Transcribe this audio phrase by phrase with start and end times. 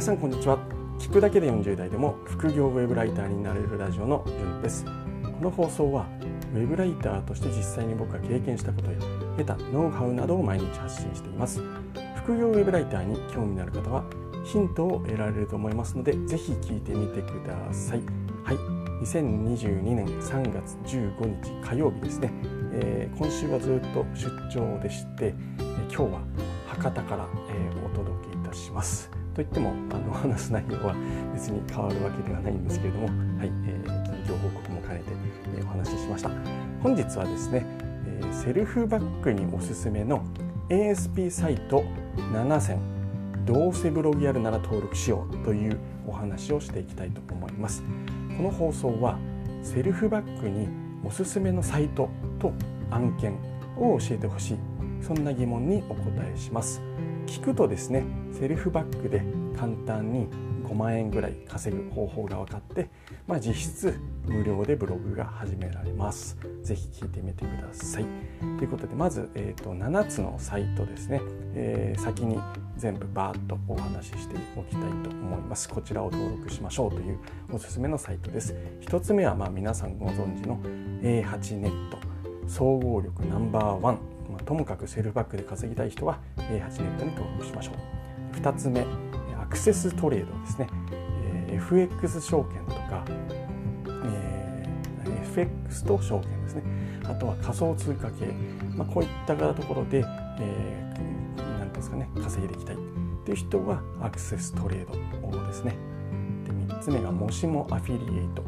[0.00, 0.58] 皆さんこんにちは。
[0.98, 4.82] 聞くだけで40代でも副業ウェブライターになれるラジオのじゅんです。
[4.86, 4.90] こ
[5.42, 6.06] の放送は
[6.54, 8.98] ウェブライターとして実際に僕が経験したことや
[9.36, 11.60] 得たノウハウなどを毎日発信しています。
[12.24, 14.02] 副業ウェブライターに興味のある方は
[14.42, 18.00] ヒントを得られると思いますのでぜひ聞いてみてください。
[18.42, 18.56] はい。
[19.04, 22.32] 2022年3月15日火曜日ですね、
[22.72, 25.34] えー、今週はずっと出張でして、え、
[25.94, 26.20] 今日は
[26.68, 29.19] 博多から、えー、お届けいたします。
[29.40, 30.94] といってもあの話す内容は
[31.32, 35.04] 別に変わるわけではないんですけれども、はいえー、近況報告も兼ねて、
[35.56, 36.30] えー、お話ししました。
[36.82, 37.64] 本日はですね、
[38.06, 40.22] えー、セルフバッグにおすすめの
[40.68, 41.84] ASP サイト
[42.34, 42.80] 7選
[43.46, 47.82] どうせブログやるなら登録しようというお話をしていきたいと思います。
[48.36, 49.18] この放送は
[49.62, 50.68] セルフバッグに
[51.02, 52.52] おすすめのサイトと
[52.90, 53.38] 案件
[53.78, 54.58] を教えてほしい。
[55.00, 56.82] そんな疑問にお答えします。
[57.30, 59.22] 聞くとですねセルフバッグで
[59.56, 60.26] 簡単に
[60.64, 62.90] 5万円ぐらい稼ぐ方法が分かって、
[63.28, 66.36] まあ、実質無料でブログが始められます。
[66.62, 68.06] ぜひ聞いてみてください。
[68.58, 71.20] ということでまず、えーと、7つのサイトですね、
[71.54, 72.38] えー、先に
[72.76, 75.68] 全部バーッとお話ししておきたいと思います。
[75.68, 77.18] こちらを登録しましょうという
[77.52, 78.54] おすすめのサイトです。
[78.82, 80.58] 1つ目はまあ皆さんご存知の
[81.02, 81.98] A8 ネット
[82.46, 88.36] 総合力ナンバーワン、まあ、ともかくセルフバッグで稼ぎたい人は A8 ネットに登録しましょう。
[88.36, 88.86] 2つ目
[89.40, 90.68] アクセストレードですね、
[91.48, 93.04] えー、FX 証券とか、
[94.04, 96.62] えー、FX と証券ですね。
[97.04, 98.26] あとは仮想通貨系、
[98.76, 100.04] まあ、こういったところで、
[100.38, 102.76] えー、なんですかね稼いでいきたい。
[102.76, 102.78] っ
[103.24, 105.76] ていう人はアクセストレードですね。
[106.44, 108.44] で3つ目がもしもアフィリエイト。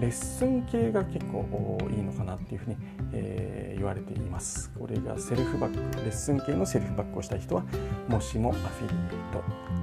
[0.00, 2.76] レッスン系が結構いいのかなっていうふうに、
[3.12, 4.70] えー、言われています。
[4.78, 7.64] これがセルフバック、レッスン系のセルフバックをしたい人は、
[8.08, 9.00] もしもアフィリエイ
[9.32, 9.76] ト。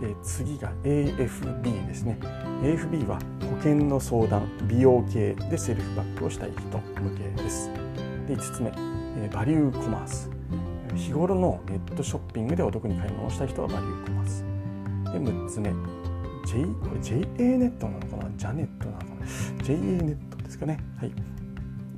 [0.00, 2.18] で次が AFB ですね。
[2.62, 3.18] AFB は
[3.50, 7.70] 保険の相談、美容系でセルフバックをしたい人向けです。
[8.26, 8.72] で5つ目、
[9.18, 10.30] えバリューコマース。
[10.94, 14.44] 日頃のネットショッピングでお得に買い物をしたい人はバリューコマース。
[15.12, 15.70] で6つ目、
[16.46, 17.18] J、これ JA
[17.58, 18.30] ネットなのかな？
[18.36, 20.78] ジャネットなのかな？JA ネットですかね。
[20.98, 21.12] はい。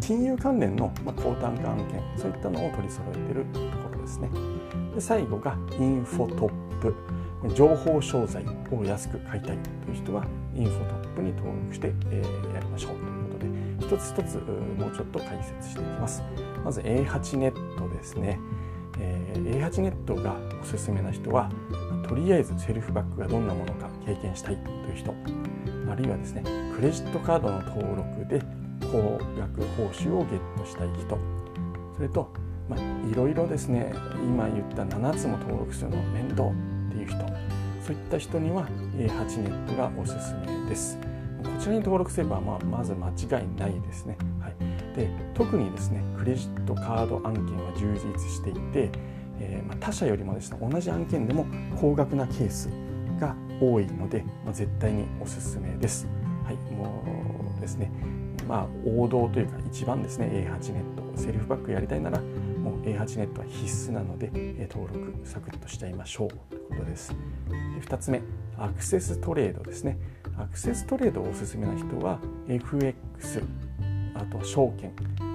[0.01, 4.31] 金融関連の、高単価案件、そういったのを取り揃えているところですね。
[4.95, 6.95] で最後がインフォトップ。
[7.55, 10.25] 情報商材を安く買いたいという人は
[10.55, 14.37] インフォトップに登録して、えー、やりましょうということで一つ一つ
[14.79, 16.23] もうちょっと解説していきます
[16.65, 18.39] まず A8 ネットですね、
[18.99, 21.51] えー、A8 ネットがおすすめな人は
[22.09, 25.15] とりあえずセルフバッグがどんなものか経験したいという人
[25.91, 26.43] あるいはですね
[26.75, 28.41] クレジットカードの登録で
[28.91, 31.19] 高額報酬をゲットしたい人。
[31.95, 32.31] それと
[32.69, 36.53] まあ、いろいろですね今言った7つも登録するの面倒っ
[36.91, 37.17] ていう人。
[37.81, 40.99] そういった人には A8 ネットがおすすめです。
[41.45, 48.91] こちらに登録すれば、まあ、まず間違いないですね、はい、で特にですねクレジットカード案件は充実していて
[49.41, 51.47] えー、まあ、他社よりもですね同じ案件でも
[51.81, 52.71] 高額なケース
[53.21, 56.07] が多いので、まあ、絶対におすすめです。
[56.45, 57.03] はい、も
[57.57, 57.91] うですね、
[58.47, 64.31] まあ、王道というか一番ですね A8 ネットセルフバックやりたいならもう A8 ネットは必須なので、
[64.73, 67.11] 登録サクッとしちゃいましょうということです。
[67.49, 68.23] で2つ目
[68.59, 69.99] アクセストレードですね。
[70.39, 72.19] アクセストレードをおすすめな人は
[72.49, 73.43] FX
[74.15, 74.93] あと証券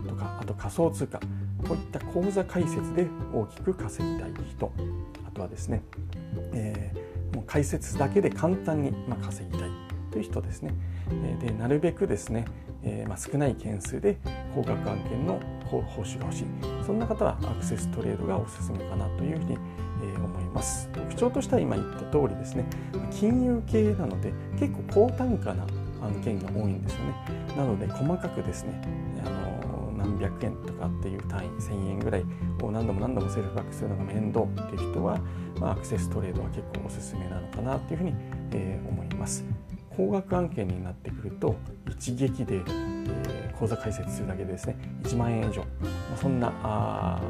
[0.07, 1.19] とかあと仮想通貨
[1.67, 4.71] こういった口座開設で大きく稼ぎたい人。
[5.27, 5.81] あとはですね、
[6.53, 9.69] えー、もう開設だけで簡単にま稼ぎたい
[10.11, 10.73] という人ですね。
[11.39, 12.45] でなるべくですね、
[12.83, 14.17] えー、まあ少ない件数で
[14.55, 16.45] 高額案件の報酬が欲しい。
[16.85, 19.57] そんな方はアクセストレードがおすすめかなというふうに、
[20.03, 20.89] え思います。
[20.93, 22.65] 特徴としては今言った通りですね。
[23.11, 25.65] 金融系なので結構高単価な
[26.01, 27.15] 案件が多いんですよね。
[27.55, 28.81] なので細かくですね
[29.25, 32.25] あの何百円とかっていう単位1000円ぐらい
[32.61, 35.19] を何度も何度もセルフバックするのが面倒っていう人は、
[35.59, 38.13] まあ、アクセストレードは結構おすすめなのかなっていうふうに、
[38.51, 39.45] えー、思います。
[39.95, 41.55] 高額案件になってくると
[41.89, 44.75] 一撃で、えー、口座開設するだけでですね。
[45.03, 45.65] 1万円以上、ま
[46.15, 47.21] あ、そんなあ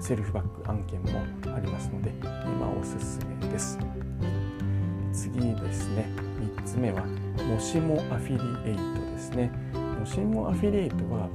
[0.00, 1.20] セルフバック案件も
[1.54, 3.78] ありますので今おすすめです。
[5.12, 6.08] 次ですね。
[6.56, 9.50] 3つ目はもしもアフィリエイトですね。
[9.98, 11.28] もしもアフィリエイトは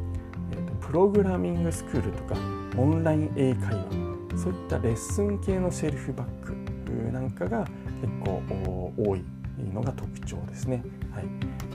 [0.51, 2.35] えー、とプログラミングスクールとか
[2.77, 7.67] オンライン英会話そういったレッスン系のセルフバックなんかが
[8.01, 9.42] 結構多い。
[9.71, 10.83] のが特徴ですね。
[11.11, 11.23] はい、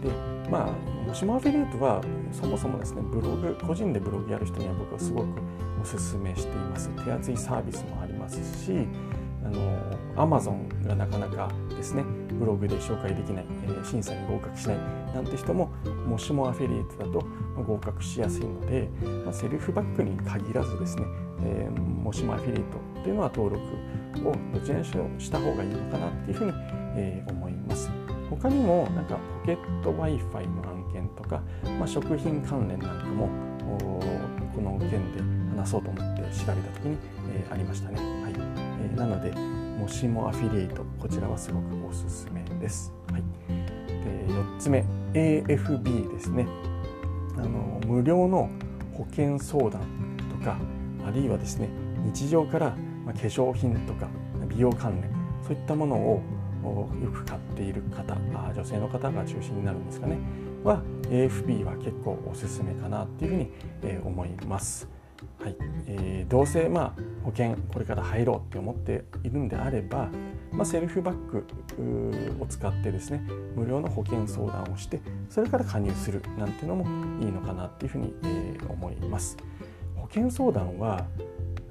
[0.02, 0.10] で
[0.50, 2.02] まあもしもアフィリエイトは
[2.32, 5.26] そもそもですねブログ個人でブログやる人には僕はすごく
[5.80, 6.90] おすすめしています。
[7.04, 8.72] 手厚いサービスもありますし、
[9.44, 12.04] あの Amazon がなかなかですね
[12.38, 14.76] ブログで紹介できない、えー、審査に合格しない
[15.14, 15.66] なんて人も
[16.06, 17.26] もしもアフィリエイトだと
[17.62, 18.88] 合格しやすいので、
[19.24, 21.04] まあ、セルフバックに限らずですね、
[21.44, 26.52] えー、もしもアフィリエイトっていうのは登録をどちらにしろした方がいいのかなっていうふうに、
[26.96, 27.90] えー、思います。
[28.30, 31.42] 他にもなんかポケット Wi-Fi の案件とか、
[31.78, 33.28] まあ、食品関連なんかも
[34.54, 35.20] この件で
[35.56, 36.96] 話そうと思って調べた時に、
[37.32, 37.96] えー、ありましたね。
[37.96, 38.32] はい
[38.82, 39.30] えー、なので
[39.78, 42.92] もしもアフィリエイトこちらはすごくおすすめです。
[43.12, 46.46] はい、で4つ目 AFB ですね
[47.36, 48.50] あの無料の
[48.94, 49.80] 保険相談
[50.30, 50.56] とか
[51.06, 51.68] あるいはですね
[52.04, 52.76] 日常から
[53.06, 54.08] 化粧品とか
[54.48, 55.10] 美容関連
[55.46, 56.22] そういったものを
[56.64, 60.18] をよく買っている方女性の方が中心になるんですかね
[60.64, 63.50] は AFB は結構おすすめかなっていうふうに、
[63.82, 64.88] え思います。
[65.40, 65.56] はい
[65.86, 70.10] えー、どうせ、まあ、保険これから入ろうって思っているんであれば、
[70.52, 71.46] まあ、セルフバッグ
[72.40, 73.22] を使ってですね
[73.54, 76.84] 無料の保険相談をしてそれから加入するなんていうのも
[77.24, 79.36] いいのかなっていうふうに、えー、思います。
[79.96, 81.04] 保険相談は、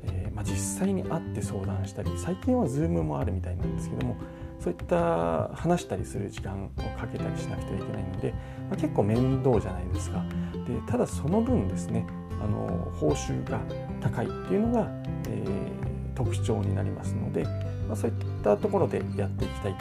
[0.04, 4.16] えー、まあ、実際に会って相談したり最近は Zoom もあるみたいなんですけども
[4.60, 6.70] そういった話したりする時間を
[7.00, 8.32] かけたりしなくてはいけないので、
[8.70, 10.24] まあ、結構面倒じゃないですか。
[10.66, 12.06] でただその分ですね
[12.42, 13.60] あの報酬が
[14.02, 14.88] 高いっていうのが、
[15.30, 17.44] えー、特徴になりますので、
[17.88, 19.76] まあ、そういったところでやっていきたい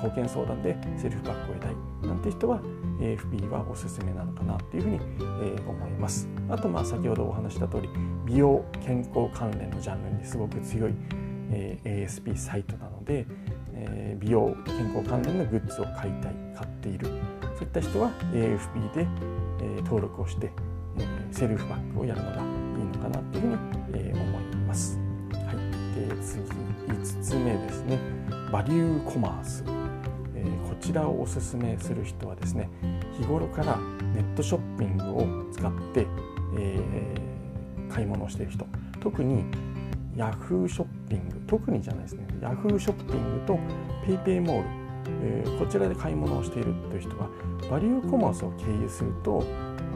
[0.00, 1.76] 保険相談でセルフバックを得たい
[2.08, 2.60] なんて人は
[3.00, 6.28] AFB はおすすめなのかなっていうふうに、えー、思います。
[6.48, 7.88] あとまあ先ほどお話した通り
[8.24, 10.94] 美容健康関連のジャンルにすごく強い、
[11.50, 13.26] えー、ASP サイトなので、
[14.20, 17.08] 美容健康関連のグッズを買いたい買っている。
[17.56, 19.06] そういった人は AFB で、
[19.60, 20.50] え、登録をして、
[20.98, 22.42] え、セルフバッグをやるのがいい
[22.84, 23.58] のかなっていうふうに、
[23.94, 24.98] え、思います。
[25.32, 27.98] はい、で次5つ目ですね。
[28.52, 29.64] バリューコマース、
[30.34, 32.68] え、こちらをおすすめする人はですね
[33.18, 33.78] 日頃から
[34.14, 36.06] ネットショッピングを使って、
[36.58, 36.80] え、
[37.88, 38.66] 買い物をしている人。
[39.00, 39.44] 特に
[40.16, 42.26] ヤフーショッピング特にじゃないですね。
[42.40, 43.58] ヤフーショッピングと
[44.06, 44.68] PayPay モール、
[45.22, 47.28] えー、こちらで買い物をしているという人は
[47.70, 49.42] バリューコマースを経由すると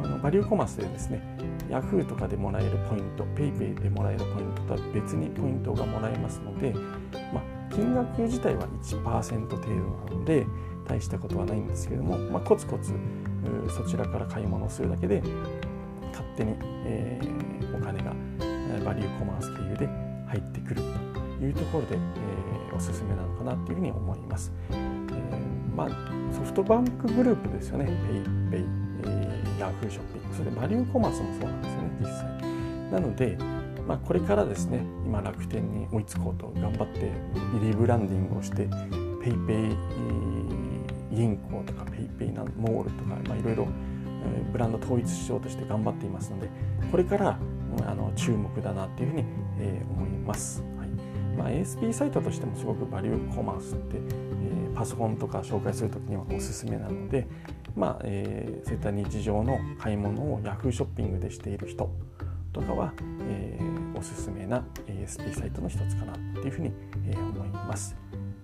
[0.02, 1.22] あのバリューコマースでですね
[1.68, 6.72] ヤフーとかでもらえるポイント PayPay でもらえるポイントとは別にポイントがもらえますので、
[7.32, 10.46] まあ、金額自体は1%程度なので
[10.86, 12.92] 大したことはないんですけれども、まあ、コツコツ
[13.68, 15.20] そちらから買い物をするだけで
[16.12, 16.54] 勝手に、
[16.86, 18.14] えー、お金が
[18.84, 20.82] バリューコマース経由で入ってくる
[21.38, 24.52] というところで、えー、おすすめなのかなというふうに思います。
[24.70, 25.88] えー、まあ、
[26.32, 28.64] ソフトバンクグループですよね、PayPay、
[29.04, 32.92] えー、Yahoo ショッピング、それでバリューコマースもそうなんですよね、実際。
[32.92, 33.38] なので、
[33.86, 37.10] まあ、これからですね、今楽天に追いつこうと頑張って
[37.62, 38.66] リブランディングをして、
[39.24, 39.76] PayPay
[41.10, 43.66] 銀行とか PayPay モールとか、まあ、いろいろ
[44.52, 46.48] ブランド統一しようとして頑張っていますので
[46.90, 47.38] これから
[47.86, 49.24] あの注目だなっていうふうに、
[49.60, 50.62] え、思います。
[50.78, 50.88] はい
[51.36, 54.00] まあ、ASP サイトとしてもすごくバリューコマースって、え、
[54.74, 57.26] パソコンとか紹介するときにはおすすめなので、
[57.76, 61.88] まあえー、そういった日常の買い物を Yahoo ショッピングでしている人
[62.52, 62.92] とかは、
[63.28, 66.72] えー、おすすめな ASP サイトの一つかなっていうふうに、
[67.10, 67.96] え、思います。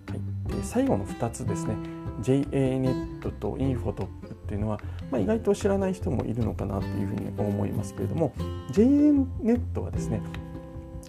[0.08, 1.74] はい、で最後の2つですね
[2.22, 4.06] JANET と InfoTop
[4.44, 4.78] っていうのは、
[5.10, 8.32] まあ、意外と知らない人もいるのかなというふうに思いますけれども
[8.72, 10.20] JANET はですね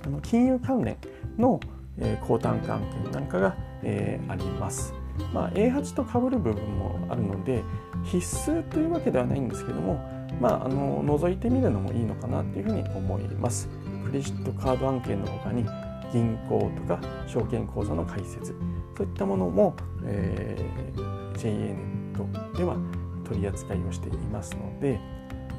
[0.06, 0.98] あの金融関連
[1.38, 1.60] の、
[2.00, 4.94] えー、高単価案件なんかが、えー、あります。
[5.34, 7.64] まあ、A8 と被る部分もあるので
[8.04, 9.94] 必須というわけではないんですけども、
[10.42, 13.70] まあ、あの覗いてみるのもいいのかなというふうに思います。
[14.06, 15.66] クレジットカード案件の他に
[16.12, 18.56] 銀行とか証券口座の開設
[18.98, 19.76] そういったものも、
[20.06, 21.76] えー、JA ネ
[22.14, 22.78] ットでは
[23.26, 25.00] 取り扱いをしていますので、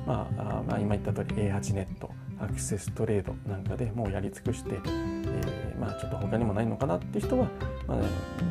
[0.06, 7.48] まあ、まあ、今言った通り A8 ネットアクセストレードなんかでもうやり尽くして、えー、まあ、ちょっと他にもないのかなっていう人は、
[7.86, 7.98] まあ、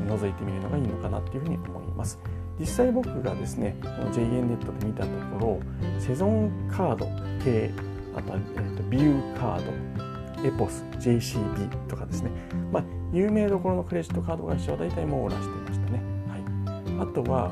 [0.08, 2.20] 覗いてみるのがいいのかなっていうふうに思います。
[2.60, 3.76] 実際僕がですね、
[4.14, 7.06] JA ネットで見たところ、セゾンカード
[7.44, 7.72] 系、
[8.16, 12.32] あとは、えーと、ビューカード、エポス、JCB とかですね、
[12.72, 16.02] まあ、有名どころのクレジットカード会社は大体網羅していましたね。
[16.30, 17.52] はい、あとは、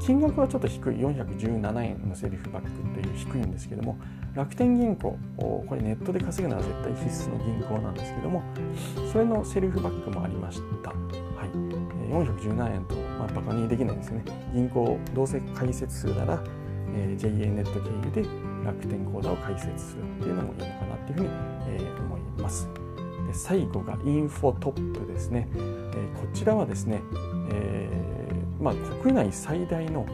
[0.00, 0.96] 金額はちょっと低い。
[0.96, 3.98] 417円のセリフバックという低いんですけども
[4.34, 8.42] 楽天銀行これネットで稼ぐのは絶対必須の銀行なんですけども
[9.12, 10.96] それのセリフバックもありました、は
[11.46, 11.48] い、
[12.12, 14.24] 417円と、まあ、バカにできないですよね。
[14.52, 16.42] 銀行どうせ開設するなら、
[16.94, 18.28] えー、JA ネット経由で
[18.64, 21.28] 楽天口座を開設するっていうのもいいのかなっていうふうに、
[21.68, 22.68] えー、思います。
[23.26, 25.58] で最後がインフォトップですね、え
[26.18, 27.02] こちらはですね、
[27.50, 28.27] えー、
[28.60, 30.06] まあ、国内最大の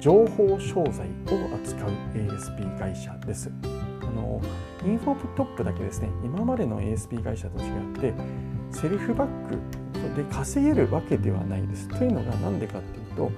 [0.00, 3.50] 情報商材を扱う ASP 会社です。
[4.02, 4.40] あの
[4.86, 8.14] インフォトップだけですね今までの ASP 会社と違って
[8.70, 9.56] セルフバック
[10.16, 11.88] で稼げるわけではないです。
[11.88, 13.30] というのが何でかっていうと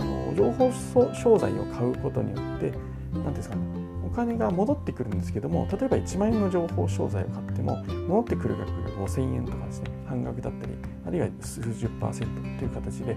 [0.00, 0.72] あの情報
[1.14, 2.72] 商材を買うことによって
[3.12, 3.62] 何ですかね
[4.06, 10.72] お金が戻ってくるんですけども例えば1万円の情報商材を買っても戻ってくる額が5000円とかですね半額だったり
[11.06, 13.16] あるいは数十パーセントという形で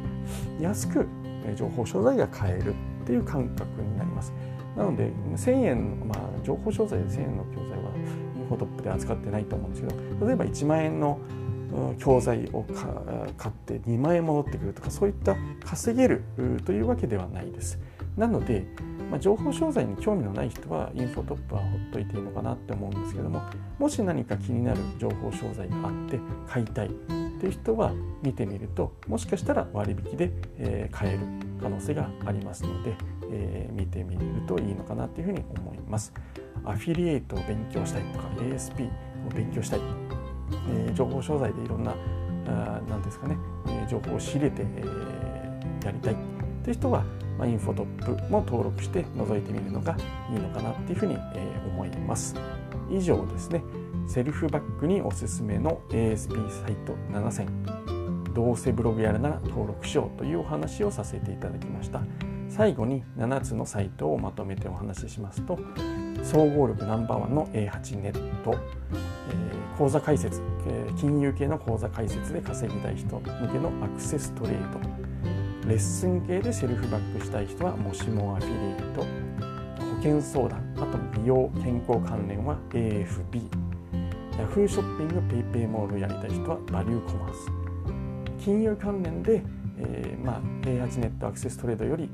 [0.60, 1.08] 安く
[1.56, 2.74] 情報商材が買える
[3.04, 4.34] っていう感覚になります。
[4.76, 7.92] なので1000円、まあ、情報商材で1000円の教材は
[8.38, 11.20] インフォトップで扱ってないと思うんですけど例えば1万円の
[12.00, 12.66] 教材を
[13.38, 16.24] 買って2万円戻ってくるとかそういった稼げる
[16.66, 17.80] というわけではないです。
[18.18, 18.66] なので、
[19.12, 23.42] まあ、情報商材に興味のない人はインフォトップはほっといていいのかなって思うんですけども
[23.78, 27.92] もし何か気になる情報商材があって買いたいっていう人は
[28.24, 31.20] 見てみるともしかしたら割引で、え買える
[31.62, 32.96] 可能性がありますので、
[33.32, 36.14] えー、見てみるといいのかなというふうに思います。
[36.64, 38.90] アフィリエイトを勉強したいとか ASP を
[39.36, 39.80] 勉強したい
[40.70, 41.96] えー、情報商材でいろんな
[42.90, 43.38] 何ですかね、
[43.68, 46.16] え、情報を仕入れて、えー、やりたい
[46.64, 47.04] という人は、
[47.42, 49.98] まあ、インフォトップも登録して覗いてみるのが
[50.32, 52.36] いいのかなっていうふうに、え、思います。
[52.92, 53.64] 以上ですね。
[54.08, 57.48] セルフバックにおすすめの ASP サイト7選。
[58.36, 62.04] どうせブログやるなら登録しようというお話をさせていただきました。
[62.48, 65.58] 最後に7つのサイトをまとめてお話ししますと
[66.22, 75.11] 総合力ナンバーワンの A8 ネット、えー、口座開設、えー、金融系の口座開設で稼ぎたい人向けのアクセストレード
[75.68, 83.72] レッスン系でセルフバックしたい人はもしもアフィリエイト保険相談あと美容健康関連は AFB
[84.40, 85.20] ヤフーショッピング
[85.60, 87.52] PayPay モールやりたい人はバリューコマース。
[88.44, 89.44] 金融関連で、
[89.78, 92.10] えーまあ、A8 ネットアクセストレードより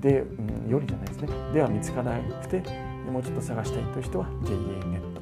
[0.00, 1.28] で、うん、よりじゃないですね。
[1.52, 2.62] では見つからなくて
[3.10, 4.54] もうちょっと探したいという人は JA
[4.90, 5.14] ネッ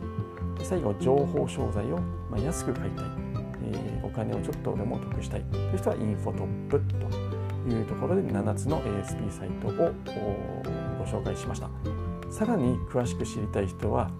[0.58, 0.64] ト。
[0.64, 1.98] 最後情報商材を、
[2.30, 3.04] まあ、安く買いたい、
[3.72, 7.37] えー、お金をちょっとでも得したいという人はインフォトップと。
[7.68, 9.72] いうところで7つの ASP サイトを
[10.98, 11.70] ご紹介しました
[12.30, 14.10] さらに詳しく知りたい人は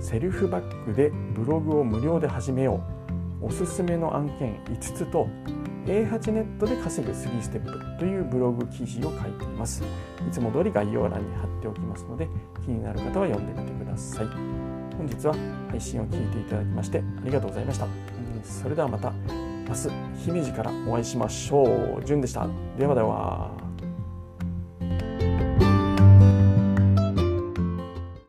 [0.00, 2.82] セルフバックでブログを無料で始めよ
[3.42, 5.28] うおすすめの案件5つと
[5.86, 9.82] A8 ネットで稼ぐ3ステップというブログ記事を書いています。
[9.82, 12.28] いつも通り概要欄に貼っておきますので、
[12.64, 14.26] 気になる方は読んでみてください。
[14.96, 15.34] 本日は
[15.70, 17.86] 配信を聞いていただきましてありがとうございました。
[18.44, 19.12] それではまた
[19.70, 19.88] 明日、
[20.24, 22.04] 姫路からお会いしましょう。
[22.04, 22.48] じゅんでした。
[22.76, 23.59] ではでは。